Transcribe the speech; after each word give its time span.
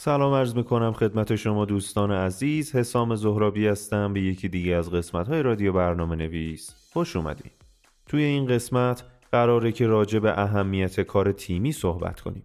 سلام 0.00 0.34
عرض 0.34 0.56
می‌کنم 0.56 0.92
خدمت 0.92 1.36
شما 1.36 1.64
دوستان 1.64 2.10
عزیز. 2.12 2.76
حسام 2.76 3.14
زهرابی 3.14 3.66
هستم 3.66 4.12
به 4.12 4.20
یکی 4.20 4.48
دیگه 4.48 4.74
از 4.74 4.90
قسمت 4.90 5.28
های 5.28 5.42
رادیو 5.42 5.72
برنامه 5.72 6.16
نویس 6.16 6.74
خوش 6.92 7.16
اومدیم 7.16 7.50
توی 8.06 8.22
این 8.22 8.46
قسمت 8.46 9.04
قراره 9.32 9.72
که 9.72 9.86
راجع 9.86 10.18
به 10.18 10.40
اهمیت 10.40 11.00
کار 11.00 11.32
تیمی 11.32 11.72
صحبت 11.72 12.20
کنیم. 12.20 12.44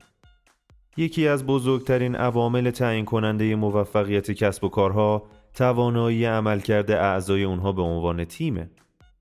یکی 0.98 1.28
از 1.28 1.46
بزرگترین 1.46 2.16
عوامل 2.16 2.72
تعیین 2.72 3.06
کننده 3.06 3.56
موفقیت 3.56 4.32
کسب 4.32 4.64
و 4.64 4.70
کارها 4.70 5.24
توانایی 5.54 6.26
عملکرد 6.26 6.92
اعضای 6.92 7.44
اونها 7.44 7.72
به 7.72 7.82
عنوان 7.82 8.26
تیمه. 8.26 8.70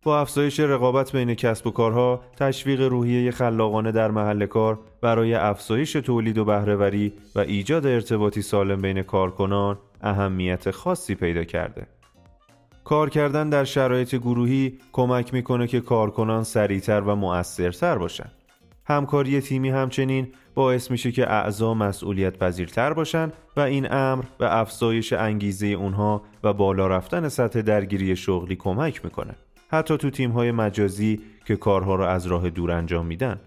با 0.04 0.20
افزایش 0.20 0.60
رقابت 0.60 1.12
بین 1.12 1.34
کسب 1.34 1.66
و 1.66 1.70
کارها، 1.70 2.20
تشویق 2.36 2.80
روحیه 2.80 3.30
خلاقانه 3.30 3.92
در 3.92 4.10
محل 4.10 4.46
کار 4.46 4.78
برای 5.00 5.34
افزایش 5.34 5.92
تولید 5.92 6.38
و 6.38 6.44
بهرهوری 6.44 7.12
و 7.34 7.40
ایجاد 7.40 7.86
ارتباطی 7.86 8.42
سالم 8.42 8.80
بین 8.82 9.02
کارکنان 9.02 9.78
اهمیت 10.00 10.70
خاصی 10.70 11.14
پیدا 11.14 11.44
کرده. 11.44 11.86
کار 12.84 13.10
کردن 13.10 13.48
در 13.48 13.64
شرایط 13.64 14.14
گروهی 14.14 14.78
کمک 14.92 15.34
می‌کنه 15.34 15.66
که 15.66 15.80
کارکنان 15.80 16.44
سریعتر 16.44 17.00
و 17.00 17.14
مؤثرتر 17.14 17.98
باشن. 17.98 18.30
همکاری 18.86 19.40
تیمی 19.40 19.70
همچنین 19.70 20.28
باعث 20.54 20.90
میشه 20.90 21.12
که 21.12 21.30
اعضا 21.30 21.74
مسئولیت 21.74 22.38
پذیرتر 22.38 22.92
باشن 22.92 23.32
و 23.56 23.60
این 23.60 23.92
امر 23.92 24.24
به 24.38 24.56
افزایش 24.58 25.12
انگیزه 25.12 25.66
اونها 25.66 26.22
و 26.44 26.52
بالا 26.52 26.86
رفتن 26.86 27.28
سطح 27.28 27.62
درگیری 27.62 28.16
شغلی 28.16 28.56
کمک 28.56 29.04
می‌کنه. 29.04 29.34
حتی 29.72 29.96
تو 29.96 30.10
تیم‌های 30.10 30.50
مجازی 30.50 31.20
که 31.44 31.56
کارها 31.56 31.94
را 31.94 32.10
از 32.10 32.26
راه 32.26 32.50
دور 32.50 32.70
انجام 32.70 33.06
میدن. 33.06 33.40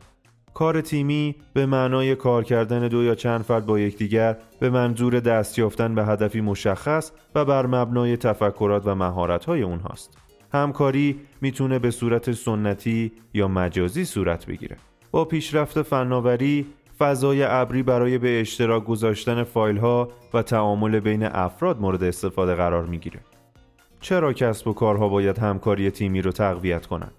کار 0.53 0.81
تیمی 0.81 1.35
به 1.53 1.65
معنای 1.65 2.15
کار 2.15 2.43
کردن 2.43 2.87
دو 2.87 3.03
یا 3.03 3.15
چند 3.15 3.41
فرد 3.41 3.65
با 3.65 3.79
یکدیگر 3.79 4.37
به 4.59 4.69
منظور 4.69 5.19
دست 5.19 5.59
یافتن 5.59 5.95
به 5.95 6.05
هدفی 6.05 6.41
مشخص 6.41 7.11
و 7.35 7.45
بر 7.45 7.65
مبنای 7.65 8.17
تفکرات 8.17 8.87
و 8.87 8.95
مهارت‌های 8.95 9.61
اونهاست. 9.61 10.17
همکاری 10.53 11.19
می‌تونه 11.41 11.79
به 11.79 11.91
صورت 11.91 12.31
سنتی 12.31 13.11
یا 13.33 13.47
مجازی 13.47 14.05
صورت 14.05 14.45
بگیره. 14.45 14.77
با 15.11 15.25
پیشرفت 15.25 15.81
فناوری 15.81 16.65
فضای 16.99 17.43
ابری 17.43 17.83
برای 17.83 18.17
به 18.17 18.41
اشتراک 18.41 18.85
گذاشتن 18.85 19.43
فایل 19.43 19.77
ها 19.77 20.09
و 20.33 20.41
تعامل 20.41 20.99
بین 20.99 21.23
افراد 21.23 21.81
مورد 21.81 22.03
استفاده 22.03 22.55
قرار 22.55 22.85
می‌گیره. 22.85 23.19
چرا 24.05 24.33
کسب 24.33 24.67
و 24.67 24.73
کارها 24.73 25.09
باید 25.09 25.37
همکاری 25.37 25.91
تیمی 25.91 26.21
رو 26.21 26.31
تقویت 26.31 26.85
کنند؟ 26.85 27.13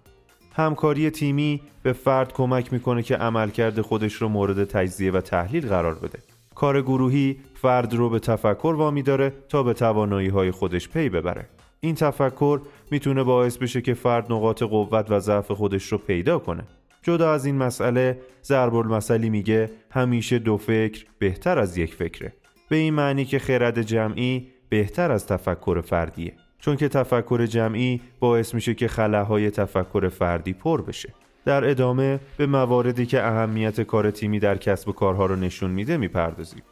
همکاری 0.53 1.11
تیمی 1.11 1.61
به 1.83 1.93
فرد 1.93 2.33
کمک 2.33 2.73
می‌کنه 2.73 3.03
که 3.03 3.17
عملکرد 3.17 3.81
خودش 3.81 4.15
رو 4.15 4.29
مورد 4.29 4.65
تجزیه 4.65 5.13
و 5.13 5.21
تحلیل 5.21 5.69
قرار 5.69 5.95
بده. 5.95 6.19
کار 6.55 6.83
گروهی 6.83 7.37
فرد 7.55 7.95
رو 7.95 8.11
به 8.11 8.19
تفکر 8.19 8.75
وامی 8.79 9.03
داره 9.03 9.33
تا 9.49 9.63
به 9.63 9.73
توانایی 9.73 10.29
های 10.29 10.51
خودش 10.51 10.89
پی 10.89 11.09
ببره. 11.09 11.47
این 11.81 11.95
تفکر 11.95 12.61
می‌تونه 12.91 13.23
باعث 13.23 13.57
بشه 13.57 13.81
که 13.81 13.95
فرد 13.95 14.33
نقاط 14.33 14.63
قوت 14.63 15.11
و 15.11 15.21
ضعف 15.21 15.51
خودش 15.51 15.93
رو 15.93 15.99
پیدا 15.99 16.39
کنه. 16.39 16.65
جدا 17.03 17.33
از 17.33 17.47
این 17.47 17.57
مسئله 17.57 18.21
ضرب 18.45 18.75
المثلی 18.75 19.31
میگه 19.31 19.71
همیشه 19.91 20.39
دو 20.39 20.57
فکر 20.57 21.07
بهتر 21.19 21.59
از 21.59 21.79
یک 21.79 21.95
فکره. 21.95 22.33
به 22.69 22.77
این 22.77 22.95
معنی 22.95 23.25
که 23.25 23.39
خرد 23.39 23.83
جمعی 23.83 24.49
بهتر 24.69 25.13
از 25.13 25.27
تفکر 25.27 25.81
فردیه. 25.81 26.33
چون 26.67 26.77
که 26.77 26.89
تفکر 26.89 27.47
جمعی 27.47 28.01
باعث 28.21 28.55
میشه 28.55 28.75
که 28.75 28.89
خلاهای 28.89 29.51
تفکر 29.51 30.09
فردی 30.09 30.53
پر 30.53 30.83
بشه. 30.83 31.15
در 31.45 31.71
ادامه 31.71 32.21
به 32.37 32.47
مواردی 32.47 33.07
که 33.07 33.23
اهمیت 33.23 33.81
کار 33.81 34.11
تیمی 34.11 34.39
در 34.39 34.57
کسب 34.57 34.89
و 34.89 34.93
کارها 34.93 35.27
رو 35.27 35.37
نشون 35.37 35.71
میده 35.71 35.97
می‌پردازیم. 35.97 36.63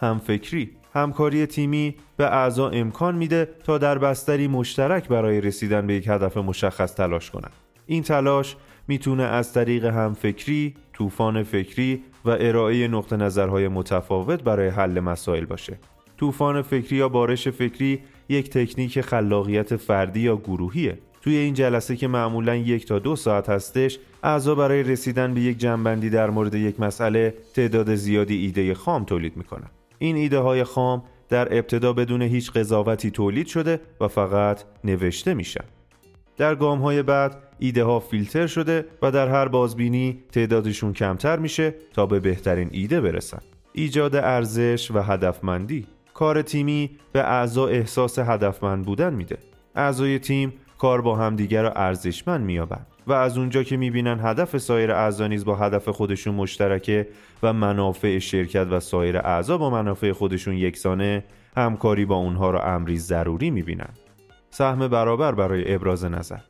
همفکری 0.00 0.70
همکاری 0.94 1.46
تیمی 1.46 1.94
به 2.16 2.26
اعضا 2.26 2.68
امکان 2.68 3.14
میده 3.14 3.48
تا 3.64 3.78
در 3.78 3.98
بستری 3.98 4.48
مشترک 4.48 5.08
برای 5.08 5.40
رسیدن 5.40 5.86
به 5.86 5.94
یک 5.94 6.08
هدف 6.08 6.36
مشخص 6.36 6.94
تلاش 6.94 7.30
کنند. 7.30 7.52
این 7.86 8.02
تلاش 8.02 8.56
می‌تونه 8.88 9.22
از 9.22 9.52
طریق 9.52 9.84
همفکری، 9.84 10.74
طوفان 10.92 11.42
فکری 11.42 12.02
و 12.24 12.30
ارائه 12.30 12.88
نقطه 12.88 13.16
نظرهای 13.16 13.68
متفاوت 13.68 14.42
برای 14.42 14.68
حل 14.68 15.00
مسائل 15.00 15.44
باشه. 15.44 15.78
طوفان 16.16 16.62
فکری 16.62 16.96
یا 16.96 17.08
بارش 17.08 17.48
فکری 17.48 18.00
یک 18.28 18.50
تکنیک 18.50 19.00
خلاقیت 19.00 19.76
فردی 19.76 20.20
یا 20.20 20.36
گروهیه. 20.36 20.98
توی 21.20 21.36
این 21.36 21.54
جلسه 21.54 21.96
که 21.96 22.08
معمولا 22.08 22.56
یک 22.56 22.86
تا 22.86 22.98
دو 22.98 23.16
ساعت 23.16 23.48
هستش 23.48 23.98
اعضا 24.22 24.54
برای 24.54 24.82
رسیدن 24.82 25.34
به 25.34 25.40
یک 25.40 25.58
جنبندی 25.58 26.10
در 26.10 26.30
مورد 26.30 26.54
یک 26.54 26.80
مسئله 26.80 27.34
تعداد 27.54 27.94
زیادی 27.94 28.36
ایده 28.36 28.74
خام 28.74 29.04
تولید 29.04 29.36
می‌کنن. 29.36 29.70
این 29.98 30.16
ایده 30.16 30.38
های 30.38 30.64
خام 30.64 31.02
در 31.28 31.58
ابتدا 31.58 31.92
بدون 31.92 32.22
هیچ 32.22 32.50
قضاوتی 32.50 33.10
تولید 33.10 33.46
شده 33.46 33.80
و 34.00 34.08
فقط 34.08 34.62
نوشته 34.84 35.34
میشن. 35.34 35.64
در 36.36 36.54
گام 36.54 36.78
های 36.78 37.02
بعد 37.02 37.42
ایده 37.58 37.84
ها 37.84 38.00
فیلتر 38.00 38.46
شده 38.46 38.84
و 39.02 39.10
در 39.10 39.28
هر 39.28 39.48
بازبینی 39.48 40.22
تعدادشون 40.32 40.92
کمتر 40.92 41.38
میشه 41.38 41.74
تا 41.94 42.06
به 42.06 42.20
بهترین 42.20 42.68
ایده 42.72 43.00
برسن. 43.00 43.40
ایجاد 43.72 44.16
ارزش 44.16 44.90
و 44.90 45.02
هدفمندی. 45.02 45.86
کار 46.16 46.42
تیمی 46.42 46.90
به 47.12 47.20
اعضا 47.20 47.66
احساس 47.66 48.18
هدفمند 48.18 48.84
بودن 48.84 49.14
میده. 49.14 49.38
اعضای 49.74 50.18
تیم 50.18 50.52
کار 50.78 51.00
با 51.00 51.16
همدیگر 51.16 51.62
را 51.62 51.72
ارزشمند 51.72 52.44
مییابند 52.44 52.86
و 53.06 53.12
از 53.12 53.38
اونجا 53.38 53.62
که 53.62 53.76
می‌بینن 53.76 54.18
هدف 54.22 54.58
سایر 54.58 54.92
اعضا 54.92 55.26
نیز 55.26 55.44
با 55.44 55.56
هدف 55.56 55.88
خودشون 55.88 56.34
مشترکه 56.34 57.08
و 57.42 57.52
منافع 57.52 58.18
شرکت 58.18 58.66
و 58.70 58.80
سایر 58.80 59.18
اعضا 59.18 59.58
با 59.58 59.70
منافع 59.70 60.12
خودشون 60.12 60.54
یکسانه 60.54 61.24
همکاری 61.56 62.04
با 62.04 62.16
اونها 62.16 62.50
را 62.50 62.62
امری 62.62 62.98
ضروری 62.98 63.50
می‌بینن. 63.50 63.90
سهم 64.50 64.88
برابر 64.88 65.32
برای 65.32 65.74
ابراز 65.74 66.04
نظر. 66.04 66.40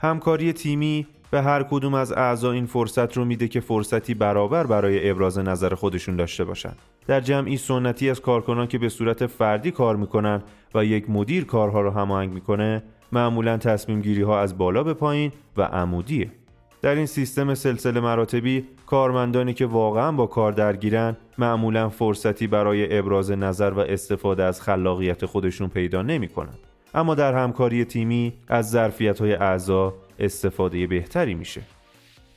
همکاری 0.00 0.52
تیمی 0.52 1.06
به 1.30 1.42
هر 1.42 1.62
کدوم 1.62 1.94
از 1.94 2.12
اعضا 2.12 2.52
این 2.52 2.66
فرصت 2.66 3.16
رو 3.16 3.24
میده 3.24 3.48
که 3.48 3.60
فرصتی 3.60 4.14
برابر 4.14 4.66
برای 4.66 5.10
ابراز 5.10 5.38
نظر 5.38 5.74
خودشون 5.74 6.16
داشته 6.16 6.44
باشن. 6.44 6.72
در 7.06 7.20
جمعی 7.20 7.56
سنتی 7.56 8.10
از 8.10 8.20
کارکنان 8.20 8.66
که 8.66 8.78
به 8.78 8.88
صورت 8.88 9.26
فردی 9.26 9.70
کار 9.70 9.96
می‌کنن 9.96 10.42
و 10.74 10.84
یک 10.84 11.10
مدیر 11.10 11.44
کارها 11.44 11.80
رو 11.80 11.90
هماهنگ 11.90 12.32
می‌کنه 12.32 12.82
معمولا 13.12 13.56
تصمیم 13.56 14.00
گیری 14.00 14.22
ها 14.22 14.40
از 14.40 14.58
بالا 14.58 14.82
به 14.82 14.94
پایین 14.94 15.32
و 15.56 15.62
عمودیه. 15.62 16.30
در 16.82 16.94
این 16.94 17.06
سیستم 17.06 17.54
سلسله 17.54 18.00
مراتبی 18.00 18.64
کارمندانی 18.86 19.54
که 19.54 19.66
واقعا 19.66 20.12
با 20.12 20.26
کار 20.26 20.52
درگیرن 20.52 21.16
معمولا 21.38 21.88
فرصتی 21.88 22.46
برای 22.46 22.98
ابراز 22.98 23.30
نظر 23.30 23.70
و 23.70 23.78
استفاده 23.78 24.42
از 24.42 24.62
خلاقیت 24.62 25.26
خودشون 25.26 25.68
پیدا 25.68 26.02
نمی‌کنن. 26.02 26.54
اما 26.94 27.14
در 27.14 27.34
همکاری 27.34 27.84
تیمی 27.84 28.32
از 28.48 28.70
ظرفیت 28.70 29.20
های 29.20 29.34
اعضا 29.34 29.94
استفاده 30.18 30.86
بهتری 30.86 31.34
میشه. 31.34 31.62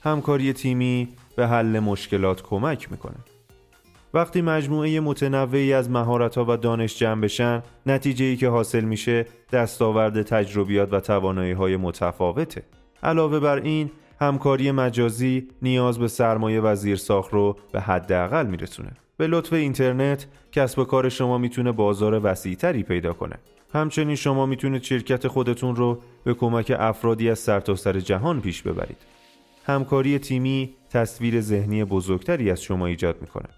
همکاری 0.03 0.53
تیمی 0.53 1.07
به 1.35 1.47
حل 1.47 1.79
مشکلات 1.79 2.41
کمک 2.41 2.91
می‌کنه. 2.91 3.17
وقتی 4.13 4.41
مجموعه 4.41 4.99
متنوعی 4.99 5.73
از 5.73 5.89
مهارت‌ها 5.89 6.45
و 6.47 6.57
دانش 6.57 6.99
جمع 6.99 7.21
بشن 7.21 7.63
نتیجه 7.85 8.25
ای 8.25 8.35
که 8.35 8.47
حاصل 8.47 8.83
میشه 8.83 9.25
دستاورد 9.51 10.21
تجربیات 10.21 10.93
و 10.93 10.99
توانایی 10.99 11.51
های 11.51 11.77
متفاوته. 11.77 12.63
علاوه 13.03 13.39
بر 13.39 13.57
این 13.57 13.91
همکاری 14.21 14.71
مجازی 14.71 15.47
نیاز 15.61 15.99
به 15.99 16.07
سرمایه 16.07 16.61
و 16.61 16.75
زیرساخت 16.75 17.33
رو 17.33 17.57
به 17.71 17.81
حداقل 17.81 18.47
میرسونه. 18.47 18.91
به 19.19 19.27
لطف 19.27 19.53
اینترنت 19.53 20.27
کسب 20.51 20.79
و 20.79 20.83
کار 20.83 21.09
شما 21.09 21.37
می‌تونه 21.37 21.71
بازار 21.71 22.21
وسیعتری 22.23 22.83
پیدا 22.83 23.13
کنه. 23.13 23.35
همچنین 23.73 24.15
شما 24.15 24.45
می‌تونید 24.45 24.83
شرکت 24.83 25.27
خودتون 25.27 25.75
رو 25.75 26.01
به 26.23 26.33
کمک 26.33 26.73
افرادی 26.79 27.29
از 27.29 27.39
سرتاسر 27.39 27.93
سر 27.93 27.99
جهان 27.99 28.41
پیش 28.41 28.61
ببرید. 28.61 28.97
همکاری 29.65 30.19
تیمی 30.19 30.75
تصویر 30.89 31.41
ذهنی 31.41 31.83
بزرگتری 31.83 32.51
از 32.51 32.63
شما 32.63 32.85
ایجاد 32.85 33.21
می‌کنه. 33.21 33.49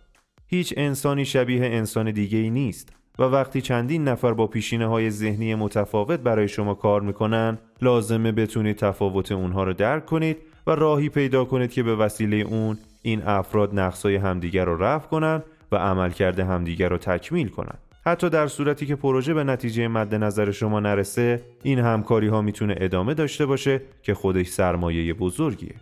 هیچ 0.47 0.73
انسانی 0.77 1.25
شبیه 1.25 1.65
انسان 1.65 2.11
دیگه 2.11 2.37
ای 2.37 2.49
نیست 2.49 2.89
و 3.19 3.23
وقتی 3.23 3.61
چندین 3.61 4.03
نفر 4.03 4.33
با 4.33 4.47
پیشینه 4.47 4.87
های 4.87 5.09
ذهنی 5.09 5.55
متفاوت 5.55 6.19
برای 6.19 6.47
شما 6.47 6.73
کار 6.73 7.01
می‌کنن 7.01 7.57
لازمه 7.81 8.31
بتونید 8.31 8.75
تفاوت 8.75 9.31
اونها 9.31 9.63
رو 9.63 9.73
درک 9.73 10.05
کنید 10.05 10.37
و 10.67 10.71
راهی 10.71 11.09
پیدا 11.09 11.45
کنید 11.45 11.71
که 11.71 11.83
به 11.83 11.95
وسیله 11.95 12.37
اون 12.37 12.77
این 13.01 13.23
افراد 13.23 13.79
نقصای 13.79 14.15
همدیگر 14.15 14.65
رو 14.65 14.83
رفع 14.83 15.07
کنند 15.07 15.43
و 15.71 15.75
عملکرد 15.75 16.39
همدیگر 16.39 16.89
رو 16.89 16.97
تکمیل 16.97 17.47
کنند. 17.47 17.79
حتی 18.05 18.29
در 18.29 18.47
صورتی 18.47 18.85
که 18.85 18.95
پروژه 18.95 19.33
به 19.33 19.43
نتیجه 19.43 19.87
مد 19.87 20.15
نظر 20.15 20.51
شما 20.51 20.79
نرسه 20.79 21.41
این 21.63 21.79
همکاری 21.79 22.27
ها 22.27 22.41
می‌تونه 22.41 22.75
ادامه 22.77 23.13
داشته 23.13 23.45
باشه 23.45 23.81
که 24.01 24.13
خودش 24.13 24.47
سرمایه 24.47 25.13
بزرگیه. 25.13 25.75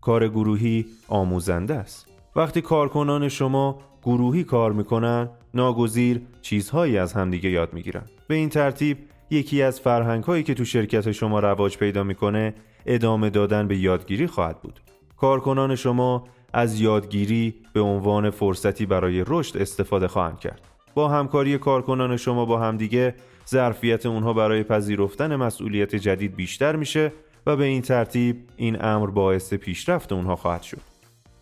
کار 0.00 0.28
گروهی 0.28 0.86
آموزنده 1.08 1.74
است. 1.74 2.06
وقتی 2.36 2.60
کارکنان 2.60 3.28
شما 3.28 3.78
گروهی 4.02 4.44
کار 4.44 4.72
می‌کنن 4.72 5.28
ناگزیر 5.54 6.20
چیزهایی 6.42 6.98
از 6.98 7.12
همدیگه 7.12 7.50
یاد 7.50 7.72
می‌گیرن. 7.72 8.02
به 8.28 8.34
این 8.34 8.48
ترتیب 8.48 8.98
یکی 9.30 9.62
از 9.62 9.80
فرهنگ 9.80 10.24
هایی 10.24 10.42
که 10.42 10.54
تو 10.54 10.64
شرکت 10.64 11.12
شما 11.12 11.40
رواج 11.40 11.78
پیدا 11.78 12.02
می‌کنه 12.02 12.54
ادامه 12.86 13.30
دادن 13.30 13.68
به 13.68 13.76
یادگیری 13.76 14.26
خواهد 14.26 14.60
بود. 14.62 14.80
کارکنان 15.16 15.74
شما 15.74 16.28
از 16.56 16.80
یادگیری 16.80 17.54
به 17.72 17.80
عنوان 17.80 18.30
فرصتی 18.30 18.86
برای 18.86 19.24
رشد 19.26 19.56
استفاده 19.56 20.08
خواهند 20.08 20.38
کرد 20.38 20.60
با 20.94 21.08
همکاری 21.08 21.58
کارکنان 21.58 22.16
شما 22.16 22.44
با 22.44 22.58
همدیگه 22.58 23.14
ظرفیت 23.48 24.06
اونها 24.06 24.32
برای 24.32 24.62
پذیرفتن 24.62 25.36
مسئولیت 25.36 25.96
جدید 25.96 26.36
بیشتر 26.36 26.76
میشه 26.76 27.12
و 27.46 27.56
به 27.56 27.64
این 27.64 27.82
ترتیب 27.82 28.36
این 28.56 28.84
امر 28.84 29.10
باعث 29.10 29.54
پیشرفت 29.54 30.12
اونها 30.12 30.36
خواهد 30.36 30.62
شد. 30.62 30.80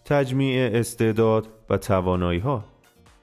تجمیع 0.04 0.70
استعداد 0.72 1.48
و 1.70 1.76
توانایی 1.78 2.40
ها 2.40 2.64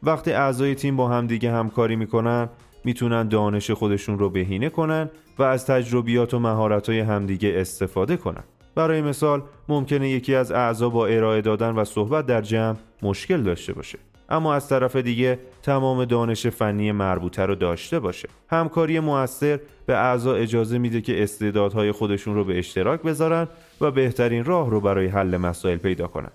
وقتی 0.03 0.31
اعضای 0.31 0.75
تیم 0.75 0.95
با 0.95 1.07
همدیگه 1.07 1.51
همکاری 1.51 1.95
می‌کنن 1.95 2.49
می‌تونن 2.83 3.27
دانش 3.27 3.71
خودشون 3.71 4.19
رو 4.19 4.29
بهینه 4.29 4.69
کنن 4.69 5.09
و 5.39 5.43
از 5.43 5.65
تجربیات 5.65 6.33
و 6.33 6.39
مهارت‌های 6.39 6.99
همدیگه 6.99 7.53
استفاده 7.55 8.17
کنن. 8.17 8.43
برای 8.75 9.01
مثال 9.01 9.41
ممکنه 9.69 10.09
یکی 10.09 10.35
از 10.35 10.51
اعضا 10.51 10.89
با 10.89 11.07
ارائه 11.07 11.41
دادن 11.41 11.75
و 11.75 11.85
صحبت 11.85 12.25
در 12.25 12.41
جمع 12.41 12.75
مشکل 13.01 13.41
داشته 13.41 13.73
باشه. 13.73 13.99
اما 14.29 14.53
از 14.53 14.69
طرف 14.69 14.95
دیگه 14.95 15.39
تمام 15.63 16.05
دانش 16.05 16.47
فنی 16.47 16.91
مربوطه 16.91 17.45
رو 17.45 17.55
داشته 17.55 17.99
باشه. 17.99 18.29
همکاری 18.49 18.99
موثر 18.99 19.59
به 19.85 19.97
اعضا 19.97 20.35
اجازه 20.35 20.77
میده 20.77 21.01
که 21.01 21.23
استعدادهای 21.23 21.91
خودشون 21.91 22.35
رو 22.35 22.43
به 22.43 22.59
اشتراک 22.59 23.01
بذارن 23.01 23.47
و 23.81 23.91
بهترین 23.91 24.45
راه 24.45 24.69
رو 24.69 24.81
برای 24.81 25.07
حل 25.07 25.37
مسائل 25.37 25.77
پیدا 25.77 26.07
کنن. 26.07 26.31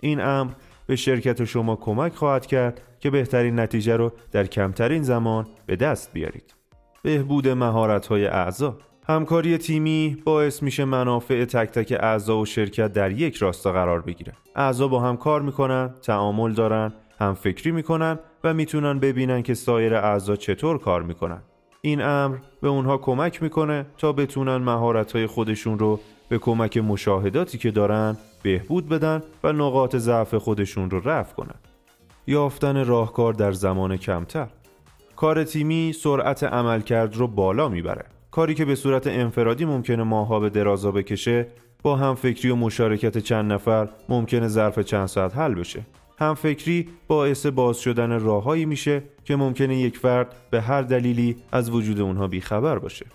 این 0.00 0.20
امر 0.20 0.50
به 0.86 0.96
شرکت 0.96 1.44
شما 1.44 1.76
کمک 1.76 2.14
خواهد 2.14 2.46
کرد 2.46 2.82
که 3.00 3.10
بهترین 3.10 3.60
نتیجه 3.60 3.96
رو 3.96 4.12
در 4.32 4.46
کمترین 4.46 5.02
زمان 5.02 5.46
به 5.66 5.76
دست 5.76 6.12
بیارید. 6.12 6.54
بهبود 7.02 7.48
مهارت‌های 7.48 8.26
اعضا. 8.26 8.78
همکاری 9.10 9.58
تیمی 9.58 10.16
باعث 10.24 10.62
میشه 10.62 10.84
منافع 10.84 11.44
تک 11.44 11.70
تک 11.70 11.96
اعضا 12.00 12.38
و 12.38 12.46
شرکت 12.46 12.92
در 12.92 13.10
یک 13.10 13.36
راستا 13.36 13.72
قرار 13.72 14.00
بگیره. 14.00 14.32
اعضا 14.56 14.88
با 14.88 15.00
هم 15.00 15.16
کار 15.16 15.42
می‌کنن، 15.42 15.94
تعامل 16.02 16.52
دارن، 16.52 16.92
هم 17.20 17.34
فکری 17.34 17.70
می‌کنن 17.72 18.18
و 18.44 18.54
می‌تونن 18.54 18.98
ببینن 18.98 19.42
که 19.42 19.54
سایر 19.54 19.94
اعضا 19.94 20.36
چطور 20.36 20.78
کار 20.78 21.02
می‌کنن. 21.02 21.42
این 21.80 22.02
امر 22.02 22.36
به 22.60 22.68
اونها 22.68 22.98
کمک 22.98 23.42
می‌کنه 23.42 23.86
تا 23.98 24.12
بتونن 24.12 24.56
مهارت‌های 24.56 25.26
خودشون 25.26 25.78
رو 25.78 26.00
به 26.28 26.38
کمک 26.38 26.76
مشاهداتی 26.76 27.58
که 27.58 27.70
دارن 27.70 28.16
بهبود 28.42 28.88
بدن 28.88 29.22
و 29.44 29.52
نقاط 29.52 29.96
ضعف 29.96 30.34
خودشون 30.34 30.90
رو 30.90 31.08
رفع 31.08 31.34
کنن. 31.34 31.58
یافتن 32.26 32.84
راهکار 32.84 33.32
در 33.32 33.52
زمان 33.52 33.96
کمتر 33.96 34.48
کار 35.16 35.44
تیمی 35.44 35.92
سرعت 35.92 36.44
عملکرد 36.44 37.16
رو 37.16 37.26
بالا 37.26 37.68
می‌بره 37.68 38.04
کاری 38.30 38.54
که 38.54 38.64
به 38.64 38.74
صورت 38.74 39.06
انفرادی 39.06 39.64
ممکنه 39.64 40.02
ماها 40.02 40.40
به 40.40 40.50
درازا 40.50 40.92
بکشه 40.92 41.46
با 41.82 41.96
هم 41.96 42.14
فکری 42.14 42.50
و 42.50 42.56
مشارکت 42.56 43.18
چند 43.18 43.52
نفر 43.52 43.88
ممکنه 44.08 44.48
ظرف 44.48 44.78
چند 44.78 45.06
ساعت 45.06 45.36
حل 45.36 45.54
بشه. 45.54 45.82
هم 46.18 46.34
فکری 46.34 46.88
باعث 47.08 47.46
باز 47.46 47.78
شدن 47.78 48.20
راههایی 48.20 48.64
میشه 48.64 49.02
که 49.24 49.36
ممکنه 49.36 49.76
یک 49.76 49.98
فرد 49.98 50.34
به 50.50 50.60
هر 50.60 50.82
دلیلی 50.82 51.36
از 51.52 51.70
وجود 51.70 52.00
اونها 52.00 52.26
بیخبر 52.26 52.78
باشه. 52.78 53.06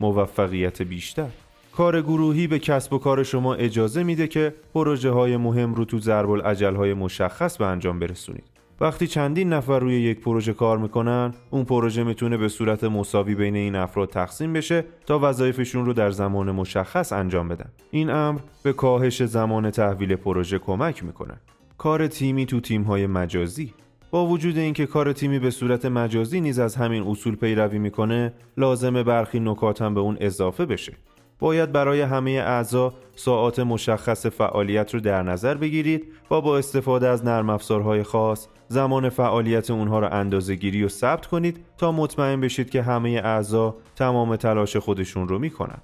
موفقیت 0.00 0.82
بیشتر. 0.82 1.28
کار 1.72 2.02
گروهی 2.02 2.46
به 2.46 2.58
کسب 2.58 2.92
و 2.92 2.98
کار 2.98 3.22
شما 3.22 3.54
اجازه 3.54 4.02
میده 4.02 4.26
که 4.26 4.54
پروژه 4.74 5.10
های 5.10 5.36
مهم 5.36 5.74
رو 5.74 5.84
تو 5.84 5.98
ضرب 5.98 6.76
های 6.76 6.94
مشخص 6.94 7.56
به 7.56 7.66
انجام 7.66 7.98
برسونید. 7.98 8.51
وقتی 8.82 9.06
چندین 9.06 9.52
نفر 9.52 9.78
روی 9.78 10.00
یک 10.00 10.20
پروژه 10.20 10.52
کار 10.52 10.78
می‌کنن 10.78 11.34
اون 11.50 11.64
پروژه 11.64 12.04
می‌تونه 12.04 12.36
به 12.36 12.48
صورت 12.48 12.84
مساوی 12.84 13.34
بین 13.34 13.56
این 13.56 13.74
افراد 13.74 14.08
تقسیم 14.08 14.52
بشه 14.52 14.84
تا 15.06 15.18
وظایفشون 15.22 15.86
رو 15.86 15.92
در 15.92 16.10
زمان 16.10 16.50
مشخص 16.50 17.12
انجام 17.12 17.48
بدن. 17.48 17.68
این 17.90 18.10
امر 18.10 18.40
به 18.62 18.72
کاهش 18.72 19.22
زمان 19.22 19.70
تحویل 19.70 20.16
پروژه 20.16 20.58
کمک 20.58 21.04
می‌کنه. 21.04 21.34
کار 21.78 22.06
تیمی 22.06 22.46
تو 22.46 22.60
تیم‌های 22.60 23.06
مجازی. 23.06 23.74
با 24.10 24.26
وجود 24.26 24.58
اینکه 24.58 24.86
کار 24.86 25.12
تیمی 25.12 25.38
به 25.38 25.50
صورت 25.50 25.84
مجازی 25.84 26.40
نیز 26.40 26.58
از 26.58 26.76
همین 26.76 27.02
اصول 27.02 27.36
پیروی 27.36 27.78
می‌کنه 27.78 28.32
لازمه 28.56 29.02
برخی 29.02 29.40
نکات 29.40 29.82
هم 29.82 29.94
به 29.94 30.00
اون 30.00 30.16
اضافه 30.20 30.66
بشه. 30.66 30.92
باید 31.42 31.72
برای 31.72 32.00
همه 32.00 32.30
اعضا 32.30 32.92
ساعات 33.16 33.58
مشخص 33.58 34.26
فعالیت 34.26 34.94
رو 34.94 35.00
در 35.00 35.22
نظر 35.22 35.54
بگیرید 35.54 36.06
و 36.30 36.40
با 36.40 36.58
استفاده 36.58 37.08
از 37.08 37.24
نرم 37.24 37.50
افزارهای 37.50 38.02
خاص 38.02 38.46
زمان 38.68 39.08
فعالیت 39.08 39.70
اونها 39.70 39.98
را 39.98 40.08
اندازه 40.08 40.54
گیری 40.54 40.84
و 40.84 40.88
ثبت 40.88 41.26
کنید 41.26 41.64
تا 41.78 41.92
مطمئن 41.92 42.40
بشید 42.40 42.70
که 42.70 42.82
همه 42.82 43.10
اعضا 43.24 43.76
تمام 43.96 44.36
تلاش 44.36 44.76
خودشون 44.76 45.28
رو 45.28 45.38
می‌کنن. 45.38 45.78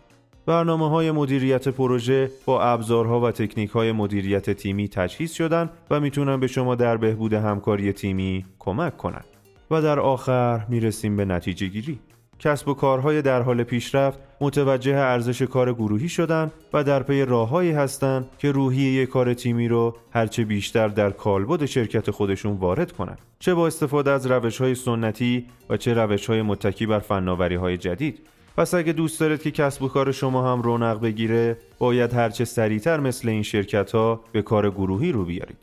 برنامه 0.46 0.88
های 0.88 1.10
مدیریت 1.10 1.69
پروژه 1.69 2.31
با 2.46 2.62
ابزارها 2.62 3.20
و 3.20 3.31
تکنیک 3.31 3.70
های 3.70 3.93
مدیریت 3.93 4.50
تیمی 4.50 4.88
تجهیز 4.88 5.32
شدن 5.32 5.70
و 5.90 6.00
می‌تونن 6.00 6.40
به 6.40 6.46
شما 6.46 6.75
در 6.75 6.96
بهبود 6.96 7.32
همکاری 7.32 7.93
تیمی 7.93 8.44
کمک 8.58 8.96
کنند. 8.96 9.25
و 9.70 9.82
در 9.82 10.00
آخر 10.00 10.66
می‌رسیم 10.69 11.16
به 11.16 11.25
نتیجه 11.25 11.66
گیری. 11.66 12.00
کسب 12.38 12.69
و 12.69 12.75
کارهای 12.75 13.23
در 13.23 13.43
حال 13.43 13.62
پیشرفت 13.62 14.19
متوجه 14.40 14.96
ارزش 14.96 15.43
کار 15.43 15.73
گروهی 15.73 16.08
شدن 16.08 16.50
و 16.73 16.85
در 16.85 17.02
پی 17.02 17.25
راههایی 17.25 17.70
هستند 17.70 18.26
که 18.38 18.52
روحیه 18.52 19.06
کار 19.06 19.35
تیمی 19.35 19.69
رو 19.69 19.96
هرچه 20.11 20.44
بیشتر 20.44 20.88
در 20.88 21.11
کالبد 21.11 21.64
شرکت 21.64 22.11
خودشون 22.11 22.56
وارد 22.56 22.93
کنند 22.93 23.19
چه 23.38 23.55
با 23.55 23.67
استفاده 23.67 24.11
از 24.11 24.26
روش 24.26 24.61
های 24.61 24.75
سنتی 24.75 25.46
و 25.70 25.76
چه 25.76 25.94
روش 25.94 26.26
های 26.26 26.43
متکی 26.43 26.87
بر 26.87 26.99
فناوری 26.99 27.55
های 27.55 27.76
جدید. 27.76 28.20
پس 28.56 28.75
اگه 28.75 28.93
دوست 28.93 29.20
دارید 29.20 29.43
که 29.43 29.50
کسب 29.50 29.82
و 29.82 29.88
کار 29.88 30.12
شما 30.12 30.52
هم 30.52 30.62
رونق 30.62 31.00
بگیره 31.00 31.56
باید 31.79 32.14
هرچه 32.14 32.44
سریعتر 32.44 33.00
مثل 33.00 33.29
این 33.29 33.43
شرکت 33.43 33.93
ها 33.93 34.20
به 34.32 34.43
کار 34.43 34.70
گروهی 34.70 35.12
رو 35.12 35.25
بیارید. 35.25 35.58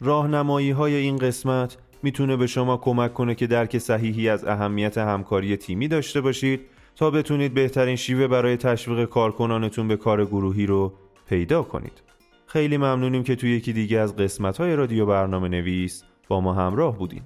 راهنمایی 0.00 0.70
های 0.70 0.94
این 0.94 1.16
قسمت 1.16 1.76
می‌تونه 2.02 2.36
به 2.36 2.46
شما 2.46 2.76
کمک 2.76 3.14
کنه 3.14 3.34
که 3.34 3.46
درک 3.46 3.78
صحیحی 3.78 4.28
از 4.28 4.44
اهمیت 4.44 4.98
همکاری 4.98 5.56
تیمی 5.56 5.88
داشته 5.88 6.20
باشید 6.20 6.60
تا 6.96 7.10
بتونید 7.10 7.54
بهترین 7.54 7.96
شیوه 7.96 8.26
برای 8.26 8.56
تشویق 8.56 9.04
کارکنانتون 9.04 9.88
به 9.88 9.96
کار 9.96 10.24
گروهی 10.24 10.66
رو 10.66 10.92
پیدا 11.28 11.62
کنید. 11.62 12.02
خیلی 12.46 12.76
ممنونیم 12.76 13.22
که 13.22 13.36
توی 13.36 13.56
یکی 13.56 13.72
دیگه 13.72 13.98
از 13.98 14.16
قسمت 14.16 14.58
های 14.58 14.76
رادیو 14.76 15.06
برنامه 15.06 15.48
نویس 15.48 16.04
با 16.28 16.40
ما 16.40 16.54
همراه 16.54 16.98
بودین. 16.98 17.22